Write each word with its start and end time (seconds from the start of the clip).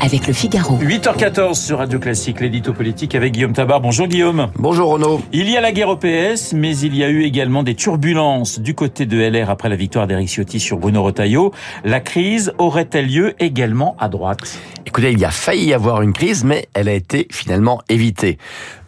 avec 0.00 0.26
le 0.26 0.32
Figaro. 0.32 0.78
8h14 0.78 1.54
sur 1.54 1.78
Radio 1.78 1.98
Classique, 1.98 2.40
l'édito 2.40 2.72
politique 2.72 3.14
avec 3.14 3.32
Guillaume 3.32 3.52
Tabar. 3.52 3.80
Bonjour 3.80 4.06
Guillaume. 4.06 4.48
Bonjour 4.56 4.90
Renaud. 4.90 5.20
Il 5.32 5.50
y 5.50 5.56
a 5.56 5.60
la 5.60 5.72
guerre 5.72 5.88
au 5.88 5.96
PS, 5.96 6.52
mais 6.52 6.76
il 6.78 6.96
y 6.96 7.04
a 7.04 7.08
eu 7.08 7.22
également 7.22 7.62
des 7.62 7.74
turbulences 7.74 8.60
du 8.60 8.74
côté 8.74 9.06
de 9.06 9.18
LR 9.18 9.50
après 9.50 9.68
la 9.68 9.76
victoire 9.76 10.06
d'Éric 10.06 10.28
Ciotti 10.28 10.60
sur 10.60 10.78
Bruno 10.78 11.02
Retailleau. 11.02 11.52
La 11.84 12.00
crise 12.00 12.52
aurait-elle 12.58 13.06
lieu 13.06 13.34
également 13.38 13.96
à 13.98 14.08
droite? 14.08 14.58
Écoutez, 14.86 15.12
il 15.12 15.18
y 15.18 15.24
a 15.24 15.30
failli 15.30 15.66
y 15.66 15.74
avoir 15.74 16.00
une 16.02 16.12
crise, 16.12 16.44
mais 16.44 16.68
elle 16.72 16.88
a 16.88 16.94
été 16.94 17.28
finalement 17.30 17.82
évitée. 17.88 18.38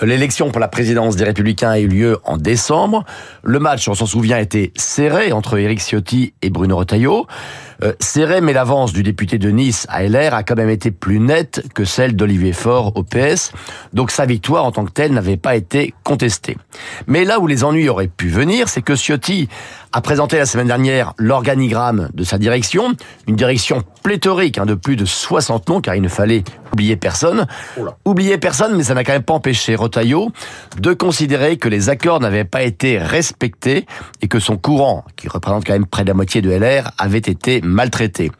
L'élection 0.00 0.50
pour 0.50 0.60
la 0.60 0.68
présidence 0.68 1.16
des 1.16 1.24
Républicains 1.24 1.70
a 1.70 1.80
eu 1.80 1.88
lieu 1.88 2.18
en 2.24 2.36
décembre. 2.36 3.04
Le 3.42 3.58
match, 3.58 3.88
on 3.88 3.94
s'en 3.94 4.06
souvient, 4.06 4.38
était 4.38 4.72
serré 4.76 5.32
entre 5.32 5.58
Éric 5.58 5.80
Ciotti 5.80 6.34
et 6.40 6.50
Bruno 6.50 6.76
Retailleau. 6.76 7.26
Euh, 7.82 7.92
serré, 7.98 8.40
mais 8.40 8.52
l'avance 8.52 8.92
du 8.92 9.02
député 9.02 9.38
de 9.38 9.50
Nice 9.50 9.86
à 9.88 10.04
LR 10.04 10.34
a 10.34 10.42
quand 10.44 10.56
même 10.56 10.68
été 10.68 10.92
plus 10.98 11.20
nette 11.20 11.64
que 11.74 11.84
celle 11.84 12.16
d'Olivier 12.16 12.52
Faure 12.52 12.92
au 12.96 13.02
PS. 13.02 13.52
Donc 13.92 14.10
sa 14.10 14.26
victoire 14.26 14.64
en 14.64 14.72
tant 14.72 14.84
que 14.84 14.90
telle 14.90 15.12
n'avait 15.12 15.36
pas 15.36 15.56
été 15.56 15.94
contestée. 16.04 16.56
Mais 17.06 17.24
là 17.24 17.40
où 17.40 17.46
les 17.46 17.64
ennuis 17.64 17.88
auraient 17.88 18.08
pu 18.08 18.28
venir, 18.28 18.68
c'est 18.68 18.82
que 18.82 18.96
Ciotti 18.96 19.48
a 19.92 20.00
présenté 20.00 20.36
la 20.38 20.46
semaine 20.46 20.66
dernière 20.66 21.14
l'organigramme 21.16 22.10
de 22.12 22.24
sa 22.24 22.38
direction, 22.38 22.94
une 23.26 23.36
direction 23.36 23.82
pléthorique 24.08 24.56
hein, 24.56 24.64
de 24.64 24.72
plus 24.72 24.96
de 24.96 25.04
60 25.04 25.68
noms, 25.68 25.80
car 25.82 25.94
il 25.94 26.00
ne 26.00 26.08
fallait 26.08 26.42
oublier 26.72 26.96
personne. 26.96 27.46
Oublier 28.06 28.38
personne, 28.38 28.74
mais 28.74 28.82
ça 28.82 28.94
n'a 28.94 29.04
quand 29.04 29.12
même 29.12 29.22
pas 29.22 29.34
empêché 29.34 29.74
Rotaillot 29.74 30.32
de 30.78 30.94
considérer 30.94 31.58
que 31.58 31.68
les 31.68 31.90
accords 31.90 32.18
n'avaient 32.18 32.46
pas 32.46 32.62
été 32.62 32.96
respectés 32.96 33.84
et 34.22 34.28
que 34.28 34.40
son 34.40 34.56
courant, 34.56 35.04
qui 35.16 35.28
représente 35.28 35.66
quand 35.66 35.74
même 35.74 35.84
près 35.84 36.04
de 36.04 36.08
la 36.08 36.14
moitié 36.14 36.40
de 36.40 36.50
LR, 36.50 36.90
avait 36.96 37.18
été 37.18 37.60
maltraité. 37.60 38.32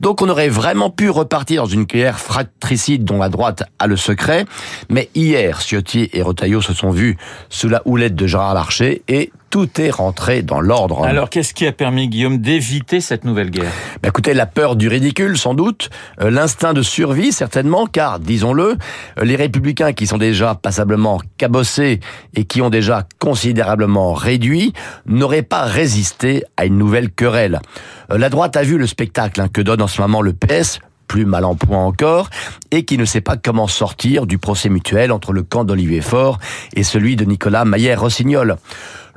Donc 0.00 0.20
on 0.20 0.28
aurait 0.28 0.50
vraiment 0.50 0.90
pu 0.90 1.08
repartir 1.08 1.62
dans 1.62 1.68
une 1.68 1.84
guerre 1.84 2.18
fratricide 2.18 3.04
dont 3.04 3.16
la 3.16 3.30
droite 3.30 3.62
a 3.78 3.86
le 3.86 3.96
secret, 3.96 4.44
mais 4.90 5.08
hier, 5.14 5.62
Ciotti 5.62 6.10
et 6.12 6.20
Rotaillot 6.20 6.60
se 6.60 6.74
sont 6.74 6.90
vus 6.90 7.16
sous 7.48 7.70
la 7.70 7.80
houlette 7.86 8.16
de 8.16 8.26
Gérard 8.26 8.52
Larcher 8.52 9.00
et 9.08 9.32
tout 9.50 9.80
est 9.80 9.90
rentré 9.90 10.42
dans 10.42 10.60
l'ordre. 10.60 11.04
Alors, 11.04 11.30
qu'est-ce 11.30 11.54
qui 11.54 11.66
a 11.66 11.72
permis, 11.72 12.08
Guillaume, 12.08 12.38
d'éviter 12.38 13.00
cette 13.00 13.24
nouvelle 13.24 13.50
guerre? 13.50 13.70
Bah, 14.02 14.08
Écoutez, 14.08 14.34
la 14.34 14.46
peur 14.46 14.76
du 14.76 14.88
ridicule, 14.88 15.38
sans 15.38 15.54
doute, 15.54 15.90
euh, 16.20 16.30
l'instinct 16.30 16.72
de 16.72 16.82
survie, 16.82 17.32
certainement, 17.32 17.86
car, 17.86 18.18
disons-le, 18.18 18.76
euh, 19.18 19.24
les 19.24 19.36
républicains 19.36 19.92
qui 19.92 20.06
sont 20.06 20.18
déjà 20.18 20.54
passablement 20.54 21.20
cabossés 21.38 22.00
et 22.34 22.44
qui 22.44 22.60
ont 22.62 22.70
déjà 22.70 23.06
considérablement 23.18 24.12
réduit, 24.12 24.72
n'auraient 25.06 25.42
pas 25.42 25.64
résisté 25.64 26.44
à 26.56 26.66
une 26.66 26.78
nouvelle 26.78 27.10
querelle. 27.10 27.60
Euh, 28.10 28.18
la 28.18 28.28
droite 28.28 28.56
a 28.56 28.62
vu 28.62 28.78
le 28.78 28.86
spectacle 28.86 29.40
hein, 29.40 29.48
que 29.52 29.60
donne 29.60 29.82
en 29.82 29.88
ce 29.88 30.00
moment 30.00 30.22
le 30.22 30.32
PS, 30.32 30.80
plus 31.06 31.24
mal 31.24 31.44
en 31.44 31.54
point 31.54 31.84
encore, 31.84 32.30
et 32.70 32.84
qui 32.84 32.98
ne 32.98 33.04
sait 33.04 33.20
pas 33.20 33.36
comment 33.36 33.68
sortir 33.68 34.26
du 34.26 34.38
procès 34.38 34.68
mutuel 34.68 35.12
entre 35.12 35.32
le 35.32 35.42
camp 35.42 35.64
d'Olivier 35.64 36.00
Faure 36.00 36.38
et 36.74 36.82
celui 36.82 37.16
de 37.16 37.24
Nicolas 37.24 37.64
Maillère-Rossignol. 37.64 38.56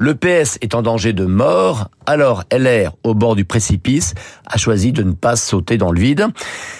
Le 0.02 0.16
PS 0.16 0.58
est 0.62 0.76
en 0.76 0.82
danger 0.82 1.12
de 1.12 1.26
mort, 1.26 1.90
alors 2.06 2.46
LR, 2.54 2.94
au 3.04 3.14
bord 3.14 3.36
du 3.36 3.44
précipice, 3.44 4.14
a 4.48 4.58
choisi 4.58 4.94
de 4.94 5.04
ne 5.04 5.12
pas 5.12 5.36
sauter 5.36 5.78
dans 5.78 5.92
le 5.92 6.00
vide. 6.00 6.26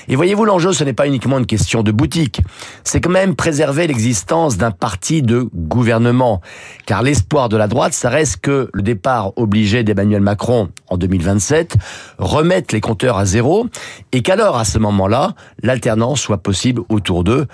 Et 0.08 0.16
voyez-vous, 0.16 0.46
l'enjeu, 0.46 0.72
ce 0.72 0.86
n'est 0.86 0.94
pas 0.94 1.06
uniquement 1.06 1.38
une 1.38 1.46
question 1.46 1.84
de 1.84 1.92
boutique, 1.92 2.40
c'est 2.86 3.02
quand 3.02 3.10
même 3.10 3.36
préserver 3.36 3.88
l'existence 3.88 4.56
d'un 4.56 4.72
parti 4.72 5.22
de 5.22 5.50
gouvernement. 5.54 6.40
Car 6.86 7.04
l'espoir 7.04 7.50
de 7.50 7.58
la 7.58 7.68
droite, 7.68 7.92
ça 7.92 8.10
reste 8.10 8.38
que 8.38 8.70
le 8.72 8.82
départ 8.82 9.34
obligé 9.36 9.84
d'Emmanuel 9.84 10.22
Macron 10.22 10.70
en 10.88 10.96
2027 10.96 11.76
remette 12.20 12.72
les 12.72 12.80
compteurs 12.80 13.18
à 13.18 13.26
zéro, 13.26 13.68
et 14.14 14.22
qu'alors, 14.22 14.56
à 14.56 14.64
ce 14.64 14.80
moment-là, 14.80 15.34
l'alternance 15.62 16.22
soit 16.22 16.38
possible 16.38 16.84
autour 16.88 17.26
d'eux, 17.26 17.48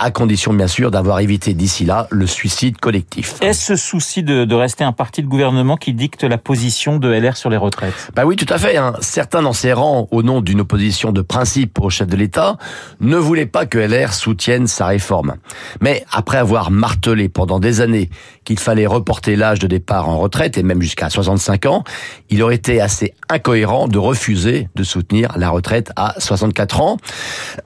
à 0.00 0.10
condition 0.10 0.52
bien 0.52 0.66
sûr 0.66 0.90
d'avoir 0.90 1.20
évité 1.20 1.54
d'ici 1.54 1.84
là 1.84 2.06
le 2.10 2.26
suicide 2.26 2.78
collectif. 2.78 3.36
Est-ce 3.40 3.60
ce 3.70 3.76
souci 3.76 4.22
de, 4.22 4.44
de, 4.44 4.54
rester 4.54 4.84
un 4.84 4.92
parti 4.92 5.22
de 5.22 5.26
gouvernement 5.26 5.76
qui 5.76 5.92
dicte 5.92 6.24
la 6.24 6.38
position 6.38 6.96
de 6.98 7.08
LR 7.08 7.36
sur 7.36 7.50
les 7.50 7.56
retraites? 7.56 8.10
Bah 8.16 8.24
oui, 8.24 8.36
tout 8.36 8.52
à 8.52 8.58
fait. 8.58 8.76
Hein. 8.76 8.94
Certains 9.00 9.42
dans 9.42 9.52
ses 9.52 9.72
rangs, 9.72 10.08
au 10.10 10.22
nom 10.22 10.40
d'une 10.40 10.60
opposition 10.60 11.12
de 11.12 11.20
principe 11.20 11.78
au 11.80 11.90
chef 11.90 12.08
de 12.08 12.16
l'État, 12.16 12.56
ne 13.00 13.16
voulaient 13.16 13.46
pas 13.46 13.66
que 13.66 13.78
LR 13.78 14.14
soutienne 14.14 14.66
sa 14.66 14.86
réforme. 14.86 15.36
Mais 15.80 16.04
après 16.10 16.38
avoir 16.38 16.70
martelé 16.70 17.28
pendant 17.28 17.60
des 17.60 17.80
années 17.80 18.10
qu'il 18.44 18.58
fallait 18.58 18.86
reporter 18.86 19.36
l'âge 19.36 19.58
de 19.58 19.66
départ 19.66 20.08
en 20.08 20.18
retraite, 20.18 20.56
et 20.58 20.62
même 20.62 20.80
jusqu'à 20.80 21.10
65 21.10 21.66
ans, 21.66 21.84
il 22.30 22.42
aurait 22.42 22.54
été 22.54 22.80
assez 22.80 23.14
incohérent 23.28 23.88
de 23.88 23.98
refuser 23.98 24.68
de 24.74 24.82
soutenir 24.82 25.36
la 25.36 25.50
retraite 25.50 25.92
à 25.96 26.14
64 26.18 26.80
ans. 26.80 26.96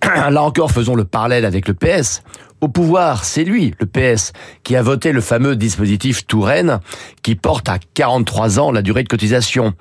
Là 0.31 0.43
encore, 0.43 0.71
faisons 0.73 0.95
le 0.95 1.05
parallèle 1.05 1.45
avec 1.45 1.69
le 1.69 1.75
PS. 1.75 2.24
Au 2.61 2.69
pouvoir, 2.69 3.25
c'est 3.25 3.45
lui, 3.45 3.75
le 3.79 3.87
PS, 3.87 4.33
qui 4.63 4.77
a 4.77 4.83
voté 4.83 5.13
le 5.13 5.21
fameux 5.21 5.57
dispositif 5.57 6.27
Touraine, 6.27 6.81
qui 7.23 7.35
porte 7.35 7.69
à 7.69 7.79
43 7.95 8.59
ans 8.59 8.73
la 8.73 8.83
durée 8.83 9.03
de 9.03 9.09
cotisation. 9.09 9.75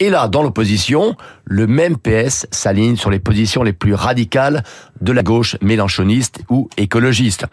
Et 0.00 0.10
là, 0.10 0.28
dans 0.28 0.42
l'opposition, 0.42 1.16
le 1.44 1.66
même 1.66 1.96
PS 1.96 2.46
s'aligne 2.50 2.96
sur 2.96 3.10
les 3.10 3.18
positions 3.18 3.62
les 3.62 3.72
plus 3.72 3.94
radicales 3.94 4.62
de 5.00 5.12
la 5.12 5.22
gauche 5.22 5.56
mélanchoniste 5.60 6.40
ou 6.50 6.68
écologiste. 6.76 7.46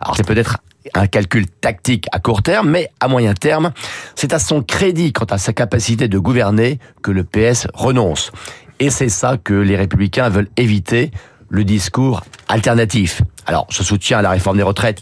Alors 0.00 0.16
c'est 0.16 0.26
peut-être 0.26 0.58
un 0.94 1.06
calcul 1.06 1.46
tactique 1.46 2.06
à 2.10 2.18
court 2.18 2.42
terme, 2.42 2.70
mais 2.70 2.90
à 2.98 3.06
moyen 3.06 3.34
terme, 3.34 3.72
c'est 4.16 4.32
à 4.32 4.40
son 4.40 4.62
crédit 4.62 5.12
quant 5.12 5.26
à 5.26 5.38
sa 5.38 5.52
capacité 5.52 6.08
de 6.08 6.18
gouverner 6.18 6.80
que 7.02 7.12
le 7.12 7.22
PS 7.22 7.68
renonce. 7.72 8.32
Et 8.80 8.90
c'est 8.90 9.08
ça 9.08 9.36
que 9.36 9.54
les 9.54 9.76
républicains 9.76 10.28
veulent 10.28 10.50
éviter, 10.56 11.12
le 11.50 11.64
discours 11.64 12.24
alternatif. 12.48 13.22
Alors, 13.46 13.66
ce 13.70 13.82
soutien 13.82 14.18
à 14.18 14.22
la 14.22 14.30
réforme 14.30 14.56
des 14.56 14.62
retraites, 14.62 15.00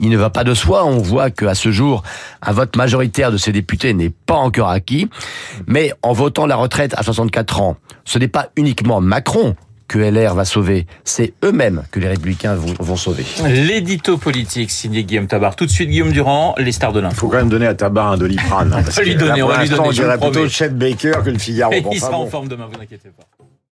il 0.00 0.10
ne 0.10 0.16
va 0.16 0.30
pas 0.30 0.44
de 0.44 0.54
soi. 0.54 0.84
On 0.84 0.98
voit 0.98 1.30
qu'à 1.30 1.54
ce 1.54 1.70
jour, 1.70 2.02
un 2.40 2.52
vote 2.52 2.76
majoritaire 2.76 3.30
de 3.30 3.36
ces 3.36 3.52
députés 3.52 3.92
n'est 3.94 4.10
pas 4.10 4.34
encore 4.34 4.70
acquis. 4.70 5.08
Mais 5.66 5.92
en 6.02 6.12
votant 6.12 6.46
la 6.46 6.56
retraite 6.56 6.94
à 6.96 7.02
64 7.02 7.60
ans, 7.60 7.76
ce 8.04 8.18
n'est 8.18 8.28
pas 8.28 8.48
uniquement 8.56 9.00
Macron 9.00 9.56
que 9.92 9.98
LR 9.98 10.34
va 10.34 10.46
sauver, 10.46 10.86
c'est 11.04 11.34
eux-mêmes 11.44 11.82
que 11.90 12.00
les 12.00 12.08
républicains 12.08 12.54
vont, 12.54 12.96
sauver. 12.96 13.26
L'édito 13.46 14.16
politique 14.16 14.70
signé 14.70 15.04
Guillaume 15.04 15.26
Tabar. 15.26 15.54
Tout 15.54 15.66
de 15.66 15.70
suite 15.70 15.90
Guillaume 15.90 16.12
Durand, 16.12 16.54
les 16.56 16.72
stars 16.72 16.94
de 16.94 17.00
l'info. 17.00 17.14
Il 17.14 17.18
faut 17.18 17.28
quand 17.28 17.36
même 17.36 17.50
donner 17.50 17.66
à 17.66 17.74
Tabar 17.74 18.12
un 18.12 18.16
doliprane. 18.16 18.72
on 18.74 18.80
va 18.80 19.02
lui 19.02 19.16
donner, 19.16 19.42
on 19.42 19.48
va 19.48 19.62
lui 19.62 19.68
donner. 19.68 19.82
On 19.84 19.90
dirait 19.90 20.18
plutôt 20.18 20.48
Chet 20.48 20.70
Baker 20.70 21.12
que 21.22 21.28
le 21.28 21.38
Figaro. 21.38 21.74
il 21.92 22.00
sera 22.00 22.16
en 22.16 22.26
forme 22.26 22.48
demain, 22.48 22.68
vous 22.72 22.80
inquiétez 22.80 23.10
pas. 23.10 23.24